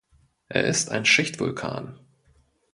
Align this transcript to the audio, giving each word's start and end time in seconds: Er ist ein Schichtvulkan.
Er 0.49 0.63
ist 0.63 0.89
ein 0.89 1.05
Schichtvulkan. 1.05 1.99